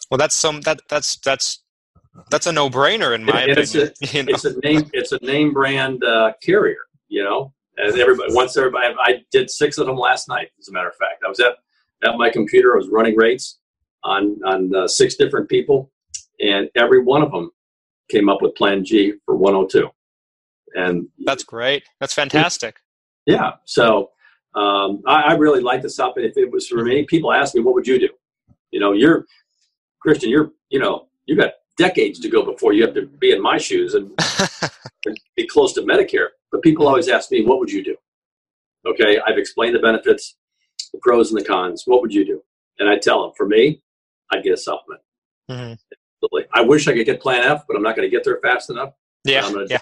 [0.10, 1.62] Well, that's some that that's that's
[2.30, 3.94] that's a no-brainer in my and, opinion.
[4.02, 4.34] It's a, you know?
[4.34, 7.54] it's a name it's a name brand uh, carrier, you know.
[7.78, 10.50] And everybody once everybody I did six of them last night.
[10.60, 11.54] As a matter of fact, I was at
[12.04, 12.74] at my computer.
[12.74, 13.60] I was running rates
[14.04, 15.92] on on uh, six different people,
[16.40, 17.52] and every one of them
[18.10, 19.88] came up with Plan G for 102.
[20.76, 21.84] And that's great.
[22.00, 22.78] That's fantastic.
[23.26, 23.54] Yeah.
[23.66, 24.12] So
[24.56, 26.14] um, I, I, really like this stuff.
[26.18, 28.10] If it was for me, people ask me, "What would you do?"
[28.72, 29.26] You know, you're
[30.02, 30.30] Christian.
[30.30, 33.58] You're you know you got decades to go before you have to be in my
[33.58, 34.12] shoes and
[35.36, 36.28] be close to Medicare.
[36.52, 37.96] But people always ask me, "What would you do?"
[38.86, 40.36] Okay, I've explained the benefits
[40.92, 41.84] the pros and the cons.
[41.86, 42.42] What would you do?
[42.80, 43.82] And I tell them, for me,
[44.32, 45.02] I'd get a supplement.
[45.50, 46.38] Mm-hmm.
[46.54, 48.70] I wish I could get Plan F, but I'm not going to get there fast
[48.70, 48.94] enough.
[49.24, 49.80] Yeah, I'm gonna, yeah.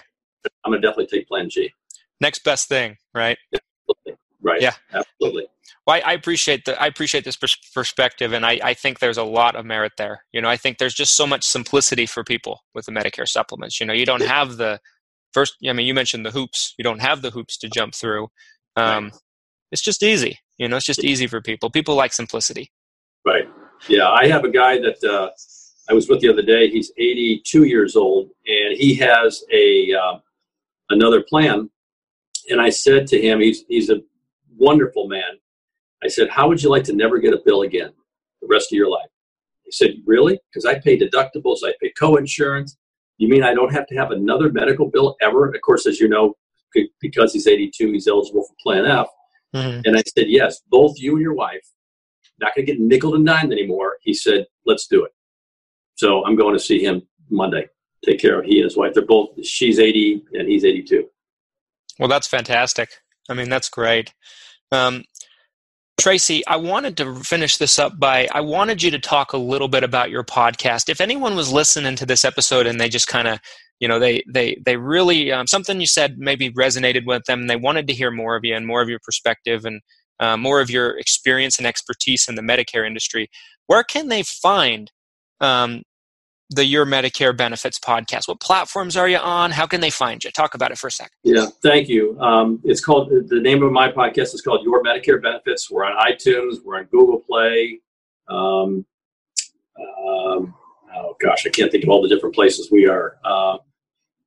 [0.64, 1.72] I'm going to definitely take Plan G.
[2.20, 3.38] Next best thing, right?
[3.54, 4.17] Absolutely.
[4.42, 4.60] Right.
[4.60, 5.46] Yeah, absolutely.
[5.86, 7.36] Well, I, appreciate the I appreciate this
[7.74, 10.24] perspective, and I, I think there's a lot of merit there.
[10.32, 13.80] You know, I think there's just so much simplicity for people with the Medicare supplements.
[13.80, 14.80] You know, you don't have the
[15.32, 15.56] first.
[15.66, 16.74] I mean, you mentioned the hoops.
[16.78, 18.28] You don't have the hoops to jump through.
[18.76, 19.12] Um, right.
[19.72, 20.38] It's just easy.
[20.58, 21.70] You know, it's just easy for people.
[21.70, 22.70] People like simplicity.
[23.24, 23.48] Right.
[23.88, 25.30] Yeah, I have a guy that uh,
[25.88, 26.68] I was with the other day.
[26.68, 30.18] He's 82 years old, and he has a uh,
[30.90, 31.70] another plan.
[32.50, 34.00] And I said to him, he's he's a
[34.58, 35.38] wonderful man.
[36.02, 37.92] I said, "How would you like to never get a bill again
[38.42, 39.08] the rest of your life?"
[39.64, 40.38] He said, "Really?
[40.50, 42.76] Because I pay deductibles, I pay co-insurance.
[43.16, 46.08] You mean I don't have to have another medical bill ever?" Of course, as you
[46.08, 46.34] know,
[47.00, 49.08] because he's 82, he's eligible for Plan F.
[49.54, 49.80] Mm-hmm.
[49.84, 51.66] And I said, yes, both you and your wife,
[52.40, 53.96] not going to get nickel and dimed anymore.
[54.02, 55.12] He said, let's do it.
[55.96, 57.66] So I'm going to see him Monday.
[58.04, 58.94] Take care of he and his wife.
[58.94, 61.08] They're both, she's 80 and he's 82.
[61.98, 62.90] Well, that's fantastic.
[63.28, 64.14] I mean, that's great.
[64.72, 65.04] Um,
[65.98, 69.66] Tracy, I wanted to finish this up by I wanted you to talk a little
[69.66, 70.88] bit about your podcast.
[70.88, 73.40] If anyone was listening to this episode and they just kind of
[73.80, 77.50] you know they they they really um, something you said maybe resonated with them and
[77.50, 79.80] they wanted to hear more of you and more of your perspective and
[80.20, 83.28] uh, more of your experience and expertise in the medicare industry
[83.66, 84.90] where can they find
[85.40, 85.82] um,
[86.50, 90.30] the your medicare benefits podcast what platforms are you on how can they find you
[90.30, 93.70] talk about it for a second yeah thank you um, it's called the name of
[93.70, 97.78] my podcast is called your medicare benefits we're on itunes we're on google play
[98.28, 98.84] um,
[100.06, 100.54] um
[100.98, 103.16] oh gosh, I can't think of all the different places we are.
[103.24, 103.58] Uh,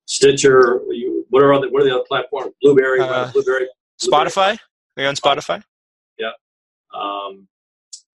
[0.05, 0.81] Stitcher.
[0.89, 1.69] You, what are other?
[1.69, 2.53] What are the other platforms?
[2.61, 2.99] Blueberry.
[2.99, 3.67] Uh, Blubrry.
[4.01, 4.57] Spotify.
[4.97, 5.63] Are you on Spotify?
[6.17, 6.31] Yeah.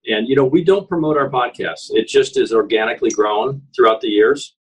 [0.06, 1.90] And you know, we don't promote our podcast.
[1.90, 4.56] It just is organically grown throughout the years.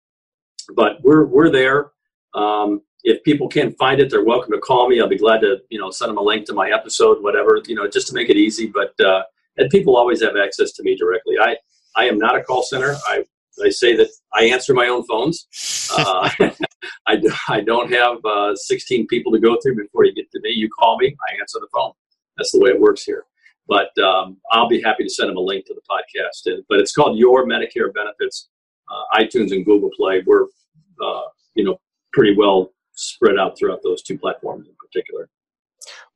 [0.74, 1.92] But we're we're there.
[2.34, 5.00] Um, if people can't find it, they're welcome to call me.
[5.00, 7.74] I'll be glad to you know send them a link to my episode, whatever you
[7.74, 8.66] know, just to make it easy.
[8.66, 9.22] But uh,
[9.56, 11.36] and people always have access to me directly.
[11.40, 11.56] I
[11.96, 12.96] I am not a call center.
[13.08, 13.24] I
[13.64, 15.46] I say that I answer my own phones.
[15.96, 16.30] Uh,
[17.06, 20.50] I, I don't have uh, 16 people to go through before you get to me.
[20.50, 21.92] You call me, I answer the phone.
[22.36, 23.24] That's the way it works here.
[23.68, 26.62] But um, I'll be happy to send them a link to the podcast.
[26.68, 28.48] But it's called Your Medicare Benefits.
[28.90, 30.22] Uh, iTunes and Google Play.
[30.26, 31.22] We're uh,
[31.54, 31.80] you know
[32.12, 35.28] pretty well spread out throughout those two platforms in particular.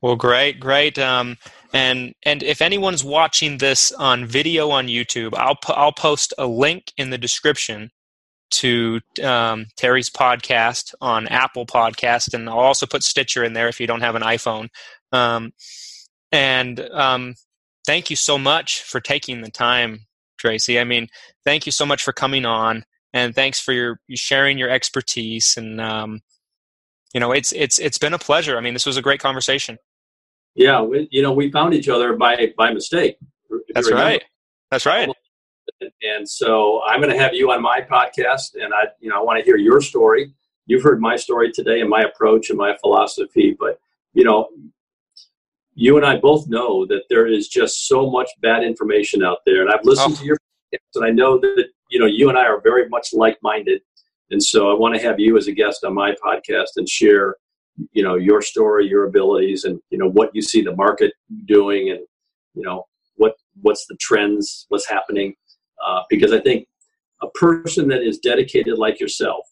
[0.03, 0.99] Well, great, great.
[0.99, 1.39] Um,
[1.73, 6.93] and and if anyone's watching this on video on YouTube, I'll I'll post a link
[6.97, 7.91] in the description
[8.51, 13.81] to um, Terry's podcast on Apple Podcast, and I'll also put Stitcher in there if
[13.81, 14.69] you don't have an iPhone.
[15.13, 15.53] Um,
[16.35, 17.37] and um,
[17.87, 20.81] thank you so much for taking the time, Tracy.
[20.81, 21.07] I mean,
[21.45, 25.57] thank you so much for coming on, and thanks for your sharing your expertise.
[25.57, 26.23] And um,
[27.15, 28.59] you know, it's it's it's been a pleasure.
[28.59, 29.79] I mean, this was a great conversation.
[30.57, 33.17] Yeah, we, you know, we found each other by by mistake.
[33.73, 34.23] That's right.
[34.73, 35.09] That's right.
[36.03, 39.23] And so I'm going to have you on my podcast, and I, you know, I
[39.23, 40.33] want to hear your story.
[40.67, 43.79] You've heard my story today and my approach and my philosophy, but
[44.15, 44.49] you know,
[45.75, 49.63] you and I both know that there is just so much bad information out there,
[49.63, 50.21] and I've listened oh.
[50.21, 53.09] to your podcast, and I know that you know you and I are very much
[53.13, 53.83] like-minded,
[54.31, 57.37] and so I want to have you as a guest on my podcast and share,
[57.93, 61.13] you know, your story, your abilities, and you know what you see the market
[61.47, 62.01] doing, and
[62.55, 62.85] you know
[63.17, 65.35] what what's the trends, what's happening,
[65.85, 66.67] uh, because I think
[67.23, 69.45] a person that is dedicated like yourself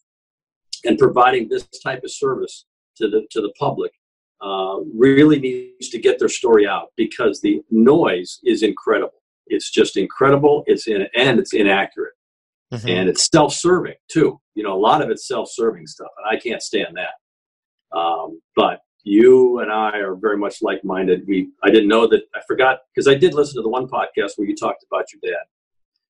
[0.85, 3.93] and providing this type of service to the to the public
[4.43, 9.15] uh, really needs to get their story out because the noise is incredible.
[9.47, 10.65] It's just incredible.
[10.67, 12.15] It's in and it's inaccurate,
[12.73, 12.89] mm-hmm.
[12.89, 14.41] and it's self-serving too.
[14.55, 17.97] You know, a lot of it's self-serving stuff, and I can't stand that.
[17.97, 21.25] Um, but you and I are very much like-minded.
[21.27, 24.33] We I didn't know that I forgot because I did listen to the one podcast
[24.37, 25.45] where you talked about your dad,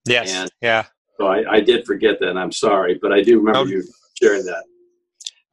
[0.07, 0.35] Yes.
[0.35, 0.87] And yeah.
[1.18, 2.37] So I, I did forget that.
[2.37, 3.64] I'm sorry, but I do remember oh.
[3.64, 3.85] you
[4.21, 4.64] sharing that.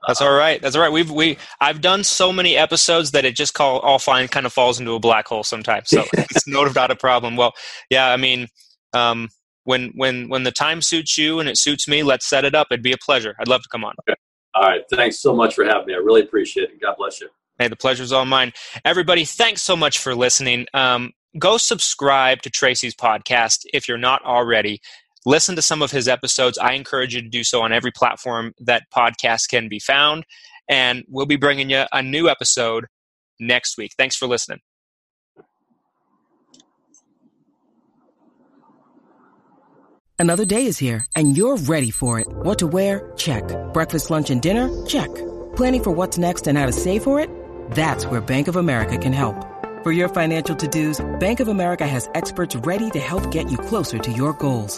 [0.08, 0.62] That's all right.
[0.62, 0.92] That's all right.
[0.92, 4.54] We've we I've done so many episodes that it just call all fine kind of
[4.54, 5.90] falls into a black hole sometimes.
[5.90, 7.36] So it's not not a problem.
[7.36, 7.54] Well,
[7.90, 8.10] yeah.
[8.10, 8.48] I mean,
[8.94, 9.30] um,
[9.66, 12.68] when when when the time suits you and it suits me, let's set it up.
[12.72, 13.36] It'd be a pleasure.
[13.40, 13.94] I'd love to come on.
[14.08, 14.16] Okay.
[14.56, 14.82] All right.
[14.92, 15.94] Thanks so much for having me.
[15.94, 16.82] I really appreciate it.
[16.82, 17.30] God bless you.
[17.60, 18.54] Hey, the pleasure's all mine.
[18.86, 20.66] Everybody, thanks so much for listening.
[20.74, 24.80] Um, go subscribe to Tracy's podcast if you're not already.
[25.26, 26.58] Listen to some of his episodes.
[26.58, 30.26] I encourage you to do so on every platform that podcasts can be found.
[30.70, 32.86] And we'll be bringing you a new episode
[33.40, 33.92] next week.
[33.98, 34.60] Thanks for listening.
[40.22, 42.28] Another day is here, and you're ready for it.
[42.30, 43.14] What to wear?
[43.16, 43.44] Check.
[43.72, 44.86] Breakfast, lunch, and dinner?
[44.86, 45.08] Check.
[45.56, 47.30] Planning for what's next and how to save for it?
[47.72, 49.46] That's where Bank of America can help.
[49.82, 53.98] For your financial to-dos, Bank of America has experts ready to help get you closer
[53.98, 54.78] to your goals.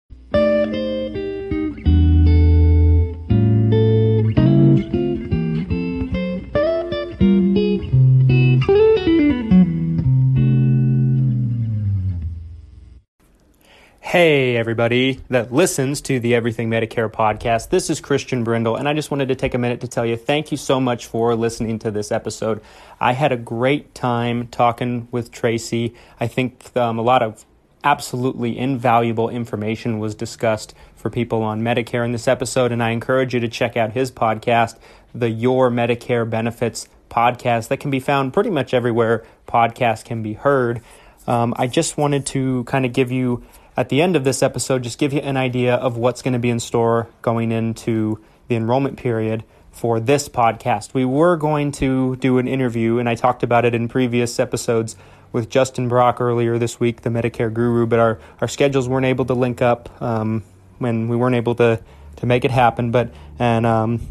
[14.11, 17.69] Hey, everybody that listens to the Everything Medicare podcast.
[17.69, 20.17] This is Christian Brindle, and I just wanted to take a minute to tell you
[20.17, 22.59] thank you so much for listening to this episode.
[22.99, 25.95] I had a great time talking with Tracy.
[26.19, 27.45] I think um, a lot of
[27.85, 33.33] absolutely invaluable information was discussed for people on Medicare in this episode, and I encourage
[33.33, 34.77] you to check out his podcast,
[35.15, 40.33] the Your Medicare Benefits podcast, that can be found pretty much everywhere podcasts can be
[40.33, 40.81] heard.
[41.27, 43.45] Um, I just wanted to kind of give you
[43.77, 46.39] at the end of this episode, just give you an idea of what's going to
[46.39, 50.93] be in store going into the enrollment period for this podcast.
[50.93, 54.95] We were going to do an interview, and I talked about it in previous episodes
[55.31, 59.25] with Justin Brock earlier this week, the Medicare guru, but our, our schedules weren't able
[59.25, 60.43] to link up um,
[60.79, 61.81] when we weren't able to,
[62.17, 62.91] to make it happen.
[62.91, 64.01] But and um,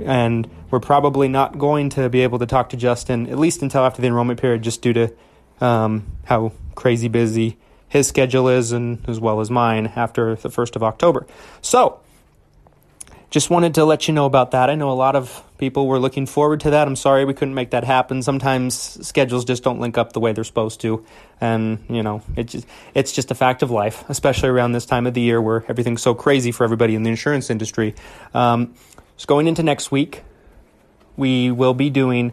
[0.00, 3.82] and we're probably not going to be able to talk to Justin at least until
[3.84, 5.12] after the enrollment period, just due to
[5.60, 7.58] um, how crazy busy
[7.94, 11.26] his schedule is, and as well as mine after the 1st of October.
[11.62, 12.00] So,
[13.30, 14.68] just wanted to let you know about that.
[14.68, 16.88] I know a lot of people were looking forward to that.
[16.88, 18.20] I'm sorry we couldn't make that happen.
[18.20, 18.74] Sometimes
[19.06, 21.06] schedules just don't link up the way they're supposed to,
[21.40, 25.06] and you know, it just, it's just a fact of life, especially around this time
[25.06, 27.94] of the year where everything's so crazy for everybody in the insurance industry.
[28.34, 28.74] Um,
[29.16, 30.24] so going into next week,
[31.16, 32.32] we will be doing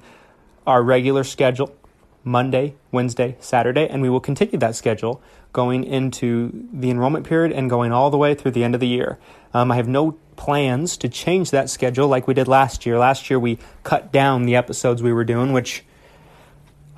[0.65, 1.75] our regular schedule
[2.23, 5.21] Monday, Wednesday, Saturday, and we will continue that schedule
[5.53, 8.87] going into the enrollment period and going all the way through the end of the
[8.87, 9.17] year.
[9.53, 12.97] Um, I have no plans to change that schedule like we did last year.
[12.97, 15.83] Last year we cut down the episodes we were doing, which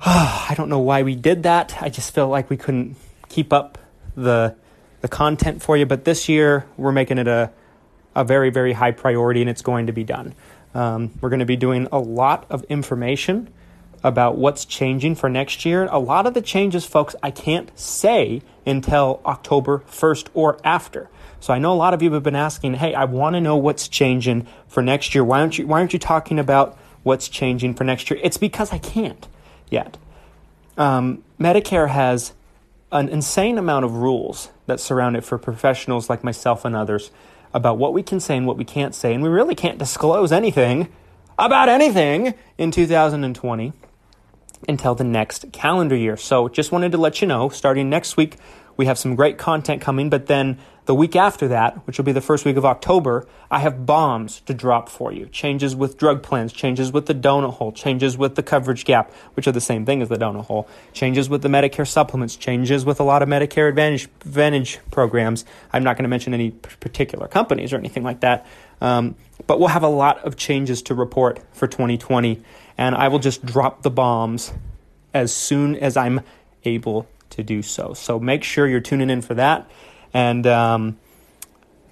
[0.06, 1.76] I don't know why we did that.
[1.80, 2.96] I just felt like we couldn't
[3.28, 3.78] keep up
[4.16, 4.54] the
[5.00, 5.84] the content for you.
[5.84, 7.50] But this year, we're making it a
[8.14, 10.34] a very very high priority, and it's going to be done.
[10.74, 13.48] Um, we're going to be doing a lot of information
[14.04, 15.88] about what's changing for next year.
[15.90, 21.08] A lot of the changes, folks, I can't say until October 1st or after.
[21.40, 23.56] So I know a lot of you have been asking, "Hey, I want to know
[23.56, 25.24] what's changing for next year.
[25.24, 28.72] Why aren't you why aren't you talking about what's changing for next year?" It's because
[28.72, 29.26] I can't
[29.70, 29.96] yet.
[30.76, 32.32] Um, Medicare has
[32.92, 37.10] an insane amount of rules that surround it for professionals like myself and others
[37.52, 40.32] about what we can say and what we can't say, and we really can't disclose
[40.32, 40.88] anything
[41.38, 43.72] about anything in 2020
[44.68, 46.16] until the next calendar year.
[46.16, 48.36] So just wanted to let you know, starting next week,
[48.76, 52.12] we have some great content coming, but then the week after that, which will be
[52.12, 55.26] the first week of October, I have bombs to drop for you.
[55.26, 59.46] Changes with drug plans, changes with the donut hole, changes with the coverage gap, which
[59.46, 63.00] are the same thing as the donut hole, changes with the Medicare supplements, changes with
[63.00, 65.46] a lot of Medicare Advantage, Advantage programs.
[65.72, 68.46] I'm not going to mention any particular companies or anything like that,
[68.82, 69.14] um,
[69.46, 72.42] but we'll have a lot of changes to report for 2020,
[72.76, 74.52] and I will just drop the bombs
[75.14, 76.20] as soon as I'm
[76.64, 77.94] able to do so.
[77.94, 79.70] So make sure you're tuning in for that.
[80.12, 80.98] And um,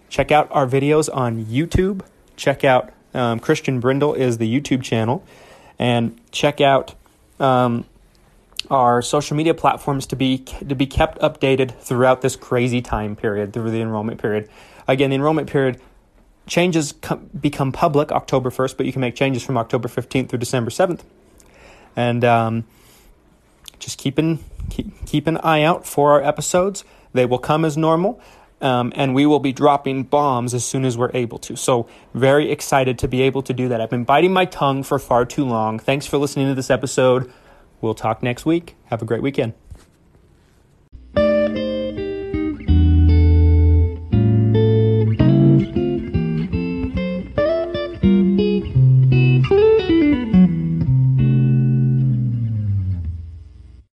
[0.08, 2.02] check out our videos on YouTube.
[2.36, 5.24] Check out um, Christian Brindle is the YouTube channel.
[5.78, 6.94] And check out
[7.40, 7.84] um,
[8.70, 13.52] our social media platforms to be to be kept updated throughout this crazy time period
[13.52, 14.48] through the enrollment period.
[14.86, 15.80] Again, the enrollment period
[16.46, 20.38] changes com- become public October 1st, but you can make changes from October 15th through
[20.38, 21.00] December 7th.
[21.94, 22.64] And um,
[23.82, 24.38] just keep an,
[24.70, 26.84] keep, keep an eye out for our episodes.
[27.12, 28.20] They will come as normal.
[28.60, 31.56] Um, and we will be dropping bombs as soon as we're able to.
[31.56, 33.80] So, very excited to be able to do that.
[33.80, 35.80] I've been biting my tongue for far too long.
[35.80, 37.30] Thanks for listening to this episode.
[37.80, 38.76] We'll talk next week.
[38.84, 39.54] Have a great weekend.